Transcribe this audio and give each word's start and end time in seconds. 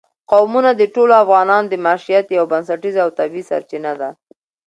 قومونه 0.31 0.71
د 0.75 0.81
ټولو 0.95 1.13
افغانانو 1.23 1.69
د 1.69 1.73
معیشت 1.85 2.25
یوه 2.29 2.47
بنسټیزه 2.51 2.99
او 3.05 3.09
طبیعي 3.19 3.43
سرچینه 3.49 3.91
ده. 4.01 4.09